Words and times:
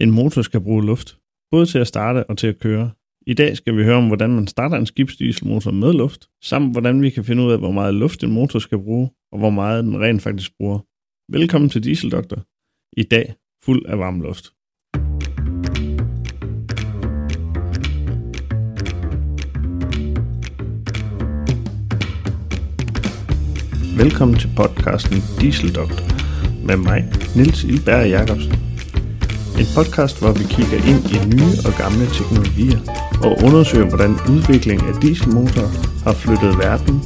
En 0.00 0.10
motor 0.10 0.42
skal 0.42 0.60
bruge 0.60 0.86
luft, 0.86 1.18
både 1.50 1.66
til 1.66 1.78
at 1.78 1.86
starte 1.86 2.24
og 2.30 2.38
til 2.38 2.46
at 2.46 2.58
køre. 2.58 2.90
I 3.26 3.34
dag 3.34 3.56
skal 3.56 3.76
vi 3.76 3.84
høre 3.84 3.96
om, 3.96 4.06
hvordan 4.06 4.30
man 4.30 4.46
starter 4.46 4.76
en 4.76 4.86
skibsdieselmotor 4.86 5.70
med 5.70 5.92
luft, 5.92 6.28
samt 6.42 6.72
hvordan 6.72 7.02
vi 7.02 7.10
kan 7.10 7.24
finde 7.24 7.42
ud 7.42 7.52
af, 7.52 7.58
hvor 7.58 7.70
meget 7.70 7.94
luft 7.94 8.24
en 8.24 8.32
motor 8.32 8.58
skal 8.58 8.78
bruge, 8.78 9.10
og 9.32 9.38
hvor 9.38 9.50
meget 9.50 9.84
den 9.84 10.00
rent 10.00 10.22
faktisk 10.22 10.50
bruger. 10.58 10.78
Velkommen 11.32 11.70
til 11.70 11.84
Dieseldoktor. 11.84 12.44
I 12.96 13.02
dag 13.02 13.34
fuld 13.64 13.86
af 13.86 13.98
varm 13.98 14.20
luft. 14.20 14.44
Velkommen 24.02 24.38
til 24.38 24.50
podcasten 24.56 25.18
Dieseldoktor 25.40 26.04
med 26.66 26.76
mig, 26.76 27.04
Nils 27.36 27.64
Ilberg 27.64 28.08
Jacobsen. 28.08 28.68
En 29.62 29.66
podcast, 29.74 30.20
hvor 30.20 30.32
vi 30.32 30.44
kigger 30.54 30.78
ind 30.90 31.02
i 31.14 31.18
nye 31.36 31.56
og 31.68 31.72
gamle 31.82 32.06
teknologier 32.18 32.80
og 33.26 33.32
undersøger, 33.46 33.88
hvordan 33.92 34.12
udviklingen 34.32 34.86
af 34.90 34.94
dieselmotorer 35.02 35.70
har 36.04 36.14
flyttet 36.22 36.52
verden, 36.64 36.96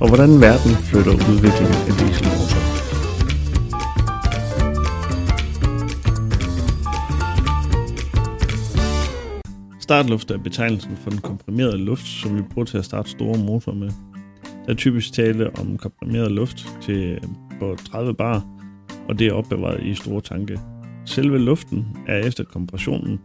og 0.00 0.06
hvordan 0.08 0.30
verden 0.46 0.72
flytter 0.88 1.14
udviklingen 1.30 1.78
af 1.88 1.94
dieselmotorer. 2.00 2.64
Startluft 9.80 10.30
er 10.30 10.38
betegnelsen 10.38 10.96
for 11.02 11.10
den 11.10 11.20
komprimerede 11.20 11.78
luft, 11.78 12.06
som 12.06 12.36
vi 12.36 12.42
bruger 12.42 12.66
til 12.66 12.78
at 12.78 12.84
starte 12.84 13.10
store 13.10 13.38
motorer 13.38 13.76
med. 13.76 13.90
Der 14.66 14.72
er 14.72 14.76
typisk 14.76 15.12
tale 15.12 15.56
om 15.60 15.78
komprimeret 15.78 16.32
luft 16.32 16.68
til 16.82 17.18
på 17.60 17.76
30 17.90 18.14
bar, 18.14 18.44
og 19.08 19.18
det 19.18 19.26
er 19.26 19.32
opbevaret 19.32 19.82
i 19.82 19.94
store 19.94 20.20
tanke. 20.20 20.58
Selve 21.08 21.38
luften 21.38 21.86
er 22.06 22.18
efter 22.18 22.44
kompressionen 22.44 23.20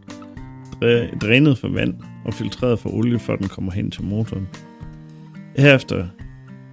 drænet 1.20 1.58
for 1.58 1.68
vand 1.68 1.94
og 2.24 2.34
filtreret 2.34 2.78
for 2.78 2.90
olie, 2.90 3.18
før 3.18 3.36
den 3.36 3.48
kommer 3.48 3.72
hen 3.72 3.90
til 3.90 4.04
motoren. 4.04 4.48
Herefter 5.56 6.06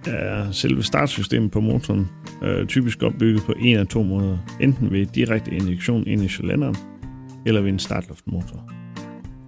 er 0.06 0.50
selve 0.50 0.82
startsystemet 0.82 1.50
på 1.50 1.60
motoren 1.60 2.08
øh, 2.42 2.66
typisk 2.66 3.02
opbygget 3.02 3.42
på 3.42 3.54
en 3.60 3.76
af 3.76 3.86
to 3.86 4.02
måder, 4.02 4.38
enten 4.60 4.90
ved 4.90 5.06
direkte 5.06 5.50
injektion 5.50 6.06
ind 6.06 6.22
i 6.22 6.28
cylinderen, 6.28 6.76
eller 7.46 7.60
ved 7.60 7.70
en 7.70 7.78
startluftmotor. 7.78 8.72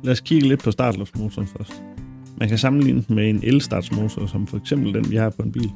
Lad 0.02 0.12
os 0.12 0.20
kigge 0.20 0.48
lidt 0.48 0.64
på 0.64 0.70
startluftmotoren 0.70 1.48
først. 1.48 1.82
Man 2.40 2.48
kan 2.48 2.58
sammenligne 2.58 3.04
den 3.08 3.16
med 3.16 3.30
en 3.30 3.40
elstartsmotor, 3.42 4.26
som 4.26 4.46
for 4.46 4.56
eksempel 4.56 4.94
den, 4.94 5.10
vi 5.10 5.16
har 5.16 5.30
på 5.30 5.42
en 5.42 5.52
bil. 5.52 5.70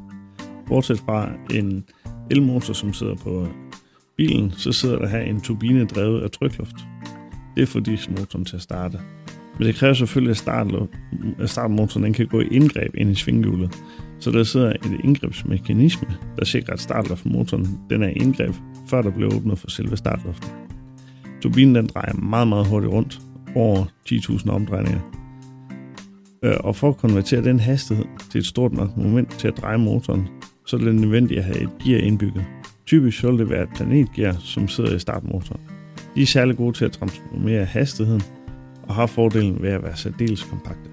Bortset 0.67 0.99
fra 0.99 1.31
en 1.55 1.85
elmotor, 2.31 2.73
som 2.73 2.93
sidder 2.93 3.15
på 3.15 3.49
bilen, 4.19 4.53
så 4.57 4.73
sidder 4.73 4.99
der 4.99 5.09
her 5.09 5.21
en 5.21 5.41
turbine 5.41 5.85
drevet 5.85 6.23
af 6.23 6.31
trykluft. 6.31 6.77
Det 7.57 7.63
er 7.63 7.67
for 7.67 7.81
dieselmotoren 7.81 8.45
til 8.45 8.57
at 8.57 8.63
starte. 8.63 8.99
Men 9.59 9.67
det 9.67 9.75
kræver 9.75 9.95
selvfølgelig, 9.95 10.31
at, 10.31 10.37
start, 10.37 10.67
at 11.39 11.51
startmotoren 11.51 12.05
den 12.05 12.13
kan 12.13 12.27
gå 12.27 12.41
i 12.41 12.47
indgreb 12.47 12.95
ind 12.95 13.11
i 13.11 13.15
svinghjulet. 13.15 13.79
Så 14.21 14.31
der 14.31 14.43
sidder 14.43 14.71
et 14.71 15.01
indgrebsmekanisme, 15.05 16.09
der 16.39 16.45
sikrer, 16.45 16.73
at 16.75 16.81
startluftmotoren 16.81 17.79
den 17.91 18.03
er 18.03 18.09
i 18.09 18.13
indgreb, 18.13 18.55
før 18.89 19.03
der 19.03 19.11
bliver 19.11 19.35
åbnet 19.35 19.59
for 19.59 19.71
selve 19.71 19.97
startluften. 19.97 20.51
Turbinen 21.43 21.75
den 21.75 21.87
drejer 21.87 22.15
meget, 22.15 22.49
meget 22.49 22.67
hurtigt 22.67 22.93
rundt, 22.93 23.21
over 23.55 23.85
10.000 24.11 24.51
omdrejninger. 24.51 25.01
Øh, 26.43 26.55
og 26.61 26.77
for 26.77 26.89
at 26.89 26.97
konvertere 26.97 27.45
den 27.45 27.61
hastighed 27.61 28.05
til 28.31 28.39
et 28.39 28.47
stort 28.47 28.73
nok 28.73 28.97
moment 28.97 29.31
til 29.31 29.49
at 29.49 29.57
dreje 29.57 29.79
motoren, 29.79 30.29
så 30.67 30.77
er 30.77 30.81
det 30.81 30.95
nødvendigt 30.95 31.39
at 31.39 31.45
have 31.45 31.63
et 31.63 31.71
gear 31.85 32.01
indbygget. 32.01 32.45
Typisk 32.89 33.25
vil 33.25 33.39
det 33.39 33.51
være 33.51 33.63
et 33.63 33.69
planetgear, 33.75 34.37
som 34.41 34.69
sidder 34.69 34.97
i 34.97 34.99
startmotoren. 34.99 35.61
De 36.15 36.23
er 36.23 36.27
særlig 36.27 36.57
gode 36.57 36.77
til 36.77 36.85
at 36.85 36.93
transformere 36.93 37.65
hastigheden 37.65 38.23
og 38.83 38.95
har 38.95 39.07
fordelen 39.07 39.63
ved 39.63 39.71
at 39.71 39.83
være 39.83 39.97
særdeles 39.97 40.43
kompakte. 40.43 40.91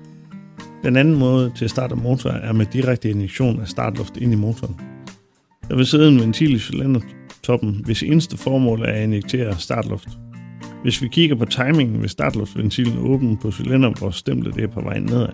Den 0.83 0.95
anden 0.95 1.16
måde 1.16 1.51
til 1.55 1.66
at 1.66 1.71
starte 1.71 1.95
motor 1.95 2.29
er 2.29 2.53
med 2.53 2.66
direkte 2.66 3.09
injektion 3.09 3.59
af 3.59 3.67
startluft 3.67 4.17
ind 4.17 4.34
i 4.34 4.35
motoren. 4.35 4.75
Der 5.69 5.75
vil 5.75 5.85
sidde 5.85 6.07
en 6.07 6.19
ventil 6.19 6.53
i 6.53 6.59
cylindertoppen, 6.59 7.81
hvis 7.85 8.03
eneste 8.03 8.38
formål 8.38 8.81
er 8.81 8.91
at 8.91 9.03
injektere 9.03 9.59
startluft. 9.59 10.09
Hvis 10.84 11.01
vi 11.01 11.07
kigger 11.07 11.35
på 11.35 11.45
timingen, 11.45 12.01
vil 12.01 12.09
startluftventilen 12.09 12.97
åbne 12.97 13.38
på 13.38 13.51
cylinder, 13.51 13.89
hvor 14.00 14.09
stemplet 14.09 14.57
er 14.57 14.67
på 14.67 14.81
vej 14.81 15.00
nedad. 15.00 15.34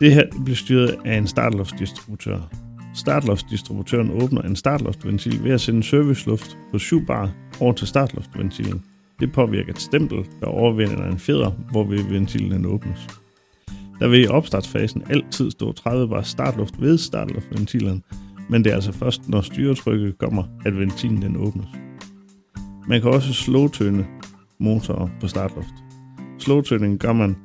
Det 0.00 0.14
her 0.14 0.24
bliver 0.44 0.56
styret 0.56 0.96
af 1.04 1.16
en 1.18 1.26
startluftdistributør. 1.26 2.61
Startluftdistributøren 2.94 4.22
åbner 4.22 4.42
en 4.42 4.56
startluftventil 4.56 5.44
ved 5.44 5.50
at 5.50 5.60
sende 5.60 5.82
serviceluft 5.82 6.58
på 6.70 6.78
7 6.78 7.06
bar 7.06 7.30
over 7.60 7.72
til 7.72 7.86
startluftventilen. 7.86 8.82
Det 9.20 9.32
påvirker 9.32 9.72
et 9.72 9.80
stempel, 9.80 10.26
der 10.40 10.46
overvinder 10.46 11.06
en 11.06 11.18
fjeder, 11.18 11.50
hvor 11.50 11.84
ventilen 11.84 12.66
åbnes. 12.66 13.08
Der 14.00 14.08
vil 14.08 14.24
i 14.24 14.26
opstartsfasen 14.26 15.02
altid 15.10 15.50
stå 15.50 15.72
30 15.72 16.08
bar 16.08 16.22
startluft 16.22 16.80
ved 16.80 16.98
startluftventilen, 16.98 18.02
men 18.48 18.64
det 18.64 18.70
er 18.70 18.74
altså 18.74 18.92
først, 18.92 19.28
når 19.28 19.40
styretrykket 19.40 20.18
kommer, 20.18 20.44
at 20.64 20.78
ventilen 20.78 21.22
den 21.22 21.36
åbnes. 21.36 21.66
Man 22.88 23.00
kan 23.00 23.10
også 23.10 23.32
slowtøne 23.32 24.06
motorer 24.58 25.08
på 25.20 25.28
startluft. 25.28 25.74
Slowtuning 26.38 26.98
gør 26.98 27.12
man, 27.12 27.36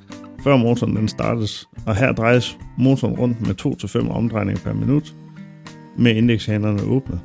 før 0.44 0.58
motoren 0.58 0.96
den 0.96 1.08
startes, 1.08 1.70
og 1.86 1.96
her 1.96 2.12
drejes 2.12 2.58
motoren 2.78 3.16
rundt 3.16 3.48
med 3.48 3.66
2-5 4.06 4.12
omdrejninger 4.12 4.62
per 4.64 4.74
minut, 4.74 5.16
med 5.98 6.16
indekshandlerne 6.16 6.84
åbne. 6.84 7.20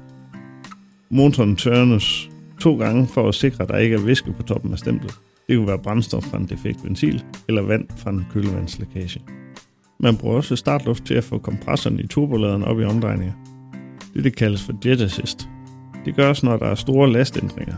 Motoren 1.11 1.57
tørnes 1.57 2.31
to 2.61 2.79
gange 2.79 3.07
for 3.07 3.29
at 3.29 3.35
sikre, 3.35 3.63
at 3.63 3.69
der 3.69 3.79
ikke 3.79 3.97
er 3.97 4.01
væske 4.01 4.33
på 4.33 4.43
toppen 4.43 4.73
af 4.73 4.79
stemplet. 4.79 5.15
Det 5.49 5.57
kunne 5.57 5.69
være 5.69 5.79
brændstof 5.79 6.25
fra 6.25 6.39
en 6.39 6.47
defekt 6.47 6.85
ventil 6.85 7.25
eller 7.49 7.63
vand 7.63 7.89
fra 7.97 8.11
en 8.11 8.27
kølevandslækage. 8.33 9.23
Man 10.01 10.17
bruger 10.17 10.37
også 10.37 10.57
startluft 10.57 11.05
til 11.05 11.15
at 11.15 11.25
få 11.25 11.39
kompressoren 11.39 12.01
i 12.01 12.07
turboladeren 12.07 12.63
op 12.63 12.81
i 12.81 12.85
omdrejninger. 12.85 13.33
Det, 14.15 14.25
det 14.25 14.37
kaldes 14.37 14.63
for 14.63 14.75
jet 14.85 15.01
assist. 15.01 15.49
Det 16.05 16.17
gøres, 16.17 16.43
når 16.43 16.57
der 16.57 16.67
er 16.67 16.75
store 16.75 17.13
lastændringer. 17.13 17.75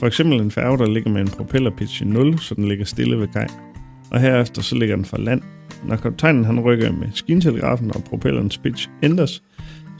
For 0.00 0.06
eksempel 0.06 0.40
en 0.40 0.50
færge, 0.50 0.78
der 0.78 0.86
ligger 0.86 1.10
med 1.10 1.20
en 1.20 1.28
propellerpitch 1.28 2.02
i 2.02 2.04
0, 2.04 2.38
så 2.38 2.54
den 2.54 2.68
ligger 2.68 2.84
stille 2.84 3.18
ved 3.18 3.28
kaj. 3.28 3.46
Og 4.10 4.20
herefter 4.20 4.62
så 4.62 4.74
ligger 4.74 4.96
den 4.96 5.04
fra 5.04 5.18
land. 5.18 5.42
Når 5.84 5.96
kaptajnen 5.96 6.44
han 6.44 6.60
rykker 6.60 6.92
med 6.92 7.08
skintelegrafen 7.14 7.96
og 7.96 8.04
propellerens 8.04 8.58
pitch 8.58 8.88
ændres, 9.02 9.42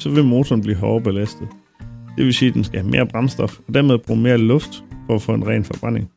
så 0.03 0.11
vil 0.11 0.25
motoren 0.25 0.61
blive 0.63 0.77
hårdere 0.77 1.03
belastet. 1.03 1.49
Det 2.17 2.25
vil 2.25 2.35
sige, 2.35 2.49
at 2.49 2.55
den 2.55 2.65
skal 2.65 2.81
have 2.81 2.91
mere 2.91 3.07
brændstof 3.07 3.59
og 3.69 3.75
dermed 3.75 3.99
bruge 3.99 4.21
mere 4.21 4.39
luft 4.39 4.85
for 5.07 5.15
at 5.15 5.23
få 5.23 5.35
en 5.35 5.47
ren 5.47 5.65
forbrænding. 5.65 6.11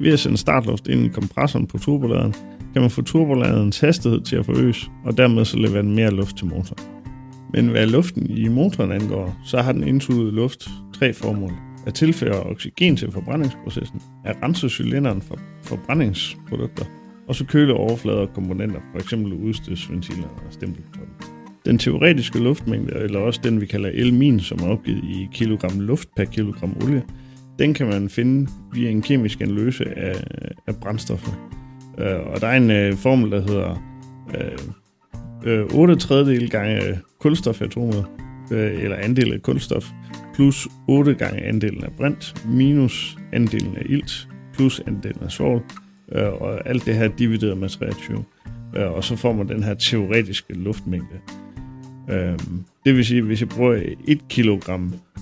Ved 0.00 0.12
at 0.12 0.18
sende 0.18 0.36
startluft 0.36 0.88
ind 0.88 1.04
i 1.04 1.08
kompressoren 1.08 1.66
på 1.66 1.78
turboladeren, 1.78 2.34
kan 2.72 2.82
man 2.82 2.90
få 2.90 3.02
turboladerens 3.02 3.80
hastighed 3.80 4.20
til 4.20 4.36
at 4.36 4.46
forøges, 4.46 4.90
og 5.04 5.16
dermed 5.16 5.44
så 5.44 5.58
levere 5.58 5.82
mere 5.82 6.10
luft 6.10 6.36
til 6.36 6.46
motoren. 6.46 6.84
Men 7.52 7.68
hvad 7.68 7.86
luften 7.86 8.30
i 8.30 8.48
motoren 8.48 8.92
angår, 8.92 9.36
så 9.44 9.62
har 9.62 9.72
den 9.72 9.84
indsuget 9.84 10.34
luft 10.34 10.68
tre 10.94 11.12
formål. 11.12 11.52
At 11.86 11.94
tilføre 11.94 12.42
oxygen 12.42 12.96
til 12.96 13.12
forbrændingsprocessen, 13.12 14.02
at 14.24 14.36
rense 14.42 14.68
cylinderen 14.68 15.22
for 15.22 15.38
forbrændingsprodukter, 15.64 16.84
og 17.28 17.34
så 17.34 17.44
køle 17.44 17.74
overflader 17.74 18.18
og 18.20 18.32
komponenter, 18.34 18.80
f.eks. 18.94 19.12
udstødsventiler 19.12 20.28
og 20.28 20.52
stempeltoppen. 20.52 21.17
Den 21.66 21.78
teoretiske 21.78 22.38
luftmængde, 22.38 22.94
eller 22.94 23.18
også 23.18 23.40
den 23.44 23.60
vi 23.60 23.66
kalder 23.66 23.90
L-min, 24.04 24.40
som 24.40 24.58
er 24.58 24.68
opgivet 24.68 25.04
i 25.04 25.28
kilogram 25.32 25.80
luft 25.80 26.08
per 26.16 26.24
kilogram 26.24 26.76
olie, 26.82 27.02
den 27.58 27.74
kan 27.74 27.86
man 27.86 28.08
finde 28.08 28.50
via 28.74 28.90
en 28.90 29.02
kemisk 29.02 29.40
analyse 29.40 29.98
af, 29.98 30.24
af 30.66 30.76
brændstoffer. 30.76 31.32
Uh, 31.98 32.04
øh, 32.04 32.26
og 32.26 32.40
der 32.40 32.46
er 32.46 32.56
en 32.56 32.92
uh, 32.92 32.98
formel, 32.98 33.30
der 33.30 33.40
hedder 33.40 33.82
uh, 35.44 35.74
uh, 35.74 35.80
8 35.80 35.96
tredjedel 35.96 36.50
gange 36.50 36.98
kulstofatomet, 37.20 38.04
uh, 38.50 38.56
øh, 38.56 38.82
eller 38.82 38.96
andel 38.96 39.32
af 39.32 39.42
kulstof, 39.42 39.90
plus 40.34 40.68
8 40.88 41.14
gange 41.14 41.42
andelen 41.42 41.84
af 41.84 41.92
brint, 41.96 42.46
minus 42.48 43.18
andelen 43.32 43.76
af 43.76 43.82
ilt, 43.88 44.28
plus 44.54 44.80
andelen 44.86 45.22
af 45.22 45.30
svovl, 45.30 45.62
uh, 46.16 46.42
og 46.42 46.68
alt 46.68 46.86
det 46.86 46.94
her 46.94 47.08
divideret 47.08 47.58
med 47.58 47.68
23. 47.68 48.24
Uh, 48.76 48.82
og 48.82 49.04
så 49.04 49.16
får 49.16 49.32
man 49.32 49.48
den 49.48 49.62
her 49.62 49.74
teoretiske 49.74 50.52
luftmængde. 50.54 51.18
Øhm, 52.10 52.64
det 52.84 52.96
vil 52.96 53.04
sige, 53.04 53.18
at 53.18 53.24
hvis 53.24 53.40
jeg 53.40 53.48
bruger 53.48 53.82
1 54.06 54.20
kg 54.28 54.48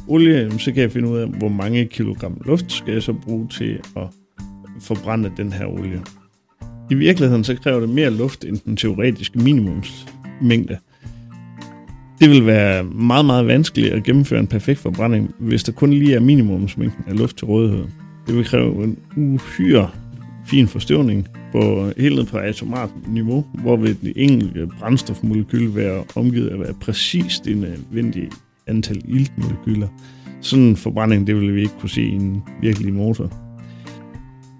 olie, 0.08 0.58
så 0.58 0.72
kan 0.72 0.82
jeg 0.82 0.92
finde 0.92 1.08
ud 1.08 1.18
af, 1.18 1.28
hvor 1.28 1.48
mange 1.48 1.86
kilogram 1.86 2.40
luft 2.44 2.72
skal 2.72 2.92
jeg 2.92 3.02
så 3.02 3.12
bruge 3.12 3.48
til 3.48 3.78
at 3.96 4.02
forbrænde 4.80 5.32
den 5.36 5.52
her 5.52 5.66
olie. 5.66 6.02
I 6.90 6.94
virkeligheden 6.94 7.44
så 7.44 7.56
kræver 7.56 7.80
det 7.80 7.88
mere 7.88 8.10
luft 8.10 8.44
end 8.44 8.58
den 8.58 8.76
teoretiske 8.76 9.38
minimumsmængde. 9.38 10.78
Det 12.20 12.30
vil 12.30 12.46
være 12.46 12.84
meget, 12.84 13.24
meget 13.24 13.46
vanskeligt 13.46 13.92
at 13.92 14.02
gennemføre 14.02 14.40
en 14.40 14.46
perfekt 14.46 14.78
forbrænding, 14.78 15.34
hvis 15.38 15.64
der 15.64 15.72
kun 15.72 15.90
lige 15.90 16.14
er 16.14 16.20
minimumsmængden 16.20 17.04
af 17.08 17.18
luft 17.18 17.36
til 17.36 17.46
rådighed. 17.46 17.84
Det 18.26 18.36
vil 18.36 18.44
kræve 18.44 18.84
en 18.84 18.98
uhyre 19.16 19.90
fin 20.46 20.68
forstøvning 20.68 21.28
på 21.52 21.90
helt 21.96 22.16
ned 22.16 22.26
på 22.26 22.38
atomart 22.38 22.90
niveau, 23.08 23.44
hvor 23.54 23.76
vil 23.76 23.96
det 24.02 24.12
enkelte 24.16 24.68
brændstofmolekyl 24.78 25.74
være 25.74 26.04
omgivet 26.14 26.48
af 26.48 26.76
præcis 26.80 27.40
det 27.40 27.56
nødvendige 27.56 28.30
antal 28.66 29.02
iltmolekyler. 29.08 29.88
Sådan 30.40 30.64
en 30.64 30.76
forbrænding, 30.76 31.26
det 31.26 31.36
vil 31.36 31.54
vi 31.54 31.60
ikke 31.60 31.74
kunne 31.80 31.90
se 31.90 32.02
i 32.02 32.14
en 32.14 32.42
virkelig 32.60 32.94
motor. 32.94 33.32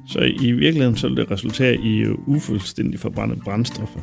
Så 0.09 0.19
i 0.41 0.53
virkeligheden 0.53 0.97
så 0.97 1.09
vil 1.09 1.17
det 1.17 1.31
resultere 1.31 1.75
i 1.75 2.07
ufuldstændig 2.27 3.01
forbrændte 3.01 3.37
brændstoffer. 3.45 4.01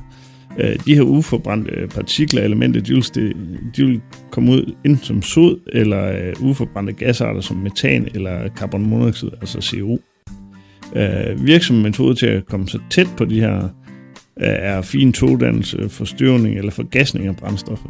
Øh, 0.60 0.76
de 0.86 0.96
her 0.96 1.02
uforbrændte 1.02 1.72
øh, 1.72 1.90
partikler 1.90 2.42
og 2.42 2.46
elementer, 2.46 2.82
de 2.82 2.94
vil, 2.94 3.36
de 3.76 3.86
vil 3.86 4.02
komme 4.32 4.52
ud 4.52 4.76
enten 4.86 5.04
som 5.04 5.22
sod 5.22 5.60
eller 5.74 6.28
øh, 6.28 6.34
uforbrændte 6.50 6.94
gasarter 6.94 7.42
som 7.42 7.58
metan 7.58 8.08
eller 8.16 8.50
carbonmonoxid, 8.50 9.30
altså 9.42 9.62
CO. 9.62 10.00
Øh, 10.96 11.46
Virksom 11.46 11.76
metode 11.76 12.16
til 12.16 12.26
at 12.26 12.46
komme 12.46 12.68
så 12.68 12.80
tæt 12.90 13.08
på 13.18 13.26
de 13.26 13.40
her 13.40 13.64
øh, 13.64 13.70
er 14.38 14.82
fin 14.82 15.14
togdannelse, 15.14 15.90
forstyrring 15.90 16.58
eller 16.58 16.72
forgasning 16.72 17.28
af 17.28 17.36
brændstoffer. 17.36 17.90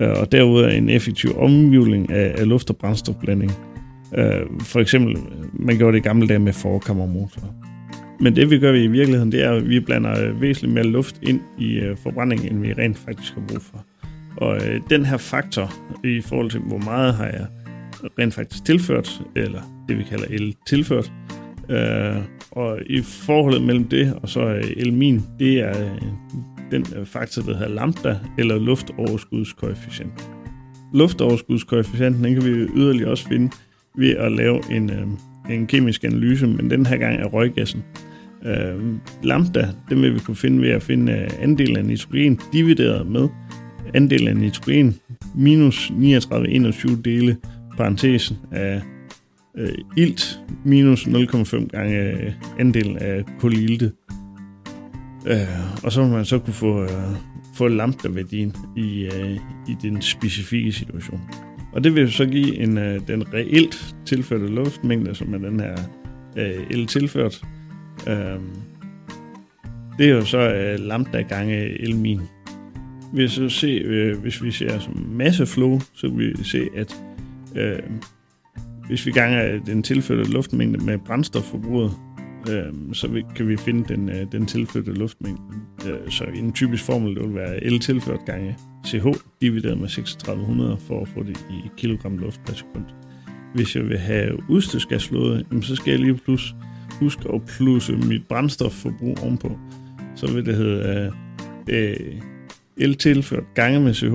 Øh, 0.00 0.10
og 0.10 0.32
derudover 0.32 0.68
en 0.68 0.88
effektiv 0.88 1.38
omvivling 1.38 2.12
af 2.12 2.48
luft- 2.48 2.70
og 2.70 2.76
brændstofblanding. 2.76 3.52
For 4.60 4.80
eksempel, 4.80 5.16
man 5.52 5.76
gjorde 5.78 5.92
det 5.92 6.04
i 6.04 6.08
gamle 6.08 6.28
dage 6.28 6.38
med 6.38 6.52
forkammermotorer. 6.52 7.54
Men 8.20 8.36
det 8.36 8.50
vi 8.50 8.58
gør 8.58 8.72
i 8.72 8.86
virkeligheden, 8.86 9.32
det 9.32 9.44
er, 9.44 9.52
at 9.52 9.68
vi 9.68 9.80
blander 9.80 10.32
væsentligt 10.32 10.74
mere 10.74 10.84
luft 10.84 11.16
ind 11.22 11.40
i 11.58 11.74
øh, 11.74 11.96
forbrændingen, 11.96 12.52
end 12.52 12.60
vi 12.60 12.72
rent 12.72 12.98
faktisk 12.98 13.34
har 13.34 13.42
brug 13.48 13.62
for. 13.62 13.84
Og 14.36 14.56
øh, 14.56 14.80
den 14.90 15.04
her 15.04 15.16
faktor 15.16 15.72
i 16.04 16.20
forhold 16.20 16.50
til, 16.50 16.60
hvor 16.60 16.78
meget 16.78 17.14
har 17.14 17.26
jeg 17.26 17.46
rent 18.18 18.34
faktisk 18.34 18.64
tilført, 18.64 19.22
eller 19.36 19.84
det 19.88 19.98
vi 19.98 20.02
kalder 20.02 20.24
el 20.30 20.54
tilført, 20.66 21.12
øh, 21.68 22.16
og 22.58 22.78
i 22.86 23.00
forholdet 23.02 23.62
mellem 23.62 23.84
det 23.84 24.14
og 24.22 24.28
så 24.28 24.40
øh, 24.40 24.64
elmin, 24.76 25.22
det 25.38 25.60
er 25.60 25.84
øh, 25.84 26.02
den 26.70 26.86
øh, 26.96 27.06
faktor, 27.06 27.42
der 27.42 27.56
hedder 27.56 27.74
lambda, 27.74 28.16
eller 28.38 28.58
luftoverskudskoefficient. 28.58 30.30
Luftoverskudskoefficienten, 30.94 32.24
den 32.24 32.34
kan 32.34 32.44
vi 32.44 32.50
yderligere 32.50 33.10
også 33.10 33.28
finde 33.28 33.50
ved 33.98 34.10
at 34.10 34.32
lave 34.32 34.60
en, 34.70 34.90
en 35.50 35.66
kemisk 35.66 36.04
analyse, 36.04 36.46
men 36.46 36.70
den 36.70 36.86
her 36.86 36.96
gang 36.96 37.20
er 37.20 37.26
røggassen. 37.26 37.84
Øh, 38.46 38.94
lambda, 39.22 39.68
det 39.88 40.02
vil 40.02 40.14
vi 40.14 40.18
kunne 40.18 40.36
finde 40.36 40.62
ved 40.62 40.70
at 40.70 40.82
finde 40.82 41.28
andelen 41.40 41.76
af 41.76 41.84
nitrogen 41.84 42.40
divideret 42.52 43.06
med 43.06 43.28
andelen 43.94 44.28
af 44.28 44.36
nitrogen 44.36 44.96
minus 45.34 45.90
39,21 45.90 47.02
dele 47.02 47.36
parentesen 47.76 48.36
af 48.52 48.82
øh, 49.58 49.72
ilt 49.96 50.40
minus 50.64 51.06
0,5 51.06 51.66
gange 51.66 51.98
øh, 51.98 52.32
andelen 52.58 52.96
af 52.96 53.24
kulilte. 53.38 53.92
Øh, 55.26 55.84
og 55.84 55.92
så 55.92 56.02
vil 56.02 56.12
man 56.12 56.24
så 56.24 56.38
kunne 56.38 56.54
få, 56.54 56.82
øh, 56.82 56.90
få 57.54 57.68
lambda-værdien 57.68 58.54
i, 58.76 59.04
øh, 59.04 59.36
i 59.68 59.76
den 59.82 60.02
specifikke 60.02 60.72
situation. 60.72 61.20
Og 61.72 61.84
det 61.84 61.94
vil 61.94 62.12
så 62.12 62.26
give 62.26 62.56
en, 62.56 62.78
øh, 62.78 63.00
den 63.08 63.34
reelt 63.34 63.96
tilførte 64.06 64.46
luftmængde, 64.46 65.14
som 65.14 65.34
er 65.34 65.38
den 65.38 65.60
her 65.60 65.76
øh, 66.36 66.66
el 66.70 66.86
tilført, 66.86 67.42
Øh, 68.06 68.40
det 69.98 70.08
er 70.08 70.10
jo 70.10 70.24
så 70.24 70.38
øh, 70.38 70.78
lambda 70.78 71.22
gange 71.22 71.82
elmin. 71.82 72.20
Hvis, 73.12 73.40
vi 73.40 73.48
se, 73.48 73.66
øh, 73.66 74.18
hvis 74.18 74.42
vi 74.42 74.50
ser 74.50 74.78
som 74.78 75.06
masseflow, 75.10 75.80
så 75.94 76.08
vil 76.08 76.38
vi 76.38 76.44
se, 76.44 76.68
at 76.76 77.02
øh, 77.56 77.78
hvis 78.88 79.06
vi 79.06 79.10
ganger 79.10 79.58
den 79.66 79.82
tilførte 79.82 80.30
luftmængde 80.30 80.84
med 80.84 80.98
brændstofforbruget, 80.98 81.92
øh, 82.50 82.94
så 82.94 83.08
vi, 83.08 83.24
kan 83.36 83.48
vi 83.48 83.56
finde 83.56 83.94
den, 83.94 84.08
øh, 84.08 84.26
den 84.32 84.46
tilførte 84.46 84.92
luftmængde. 84.92 85.42
Øh, 85.86 86.10
så 86.10 86.24
en 86.24 86.52
typisk 86.52 86.84
formel 86.84 87.14
det 87.14 87.22
vil 87.22 87.34
være 87.34 87.70
L 87.70 87.78
tilført 87.78 88.20
gange 88.26 88.56
CH 88.86 89.06
divideret 89.40 89.78
med 89.78 89.88
3600 89.88 90.76
for 90.78 91.00
at 91.00 91.08
få 91.08 91.22
det 91.22 91.46
i 91.50 91.70
kilogram 91.76 92.18
luft 92.18 92.40
per 92.46 92.54
sekund. 92.54 92.84
Hvis 93.54 93.76
jeg 93.76 93.88
vil 93.88 93.98
have 93.98 94.50
udstødsgasflåde, 94.50 95.44
så 95.62 95.76
skal 95.76 95.90
jeg 95.90 96.00
lige 96.00 96.14
plus 96.14 96.54
huske 97.00 97.28
at 97.34 97.40
plusse 97.56 97.96
mit 97.96 98.26
brændstofforbrug 98.28 99.18
ovenpå. 99.22 99.58
Så 100.16 100.32
vil 100.32 100.46
det 100.46 100.56
hedde 100.56 101.12
øh, 101.68 102.00
øh 102.80 102.88
L 102.88 102.94
tilført 102.94 103.44
gange 103.54 103.80
med 103.80 103.94
CH 103.94 104.14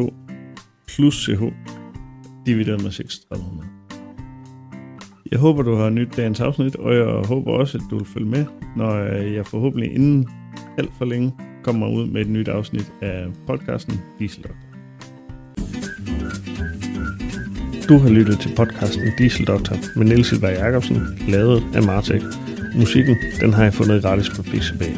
plus 0.88 1.26
CH 1.26 1.44
divideret 2.46 2.84
med 2.84 2.92
3600. 2.92 3.73
Jeg 5.34 5.42
håber, 5.42 5.64
du 5.64 5.76
har 5.76 5.90
nyt 5.90 6.18
dagens 6.18 6.40
afsnit, 6.40 6.76
og 6.76 6.96
jeg 6.96 7.06
håber 7.06 7.52
også, 7.52 7.78
at 7.78 7.84
du 7.90 7.98
vil 7.98 8.08
følge 8.08 8.30
med, 8.30 8.46
når 8.76 8.92
øh, 8.92 9.34
jeg 9.34 9.46
forhåbentlig 9.46 9.94
inden 9.96 10.28
alt 10.78 10.90
for 10.98 11.06
længe 11.06 11.34
kommer 11.64 11.88
ud 11.88 12.08
med 12.08 12.22
et 12.22 12.30
nyt 12.30 12.48
afsnit 12.48 12.94
af 13.02 13.26
podcasten 13.48 14.02
Dieseldoktor. 14.20 14.68
Du 17.90 17.98
har 17.98 18.10
lyttet 18.10 18.40
til 18.40 18.52
podcasten 18.56 19.04
Dieseldoktor 19.18 19.76
med 19.96 20.06
Niels 20.06 20.28
Silberg 20.28 20.54
Jacobsen, 20.54 20.98
lavet 21.28 21.64
af 21.76 21.84
Martek. 21.84 22.22
Musikken, 22.76 23.16
den 23.42 23.54
har 23.54 23.64
jeg 23.64 23.74
fundet 23.74 24.02
gratis 24.02 24.30
på 24.30 24.44
Pixabay. 24.44 24.92